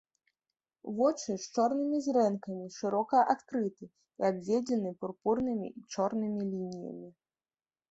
[1.01, 7.09] Вочы з чорнымі зрэнкамі шырока адкрыты і абведзены пурпурнымі і чорнымі лініямі.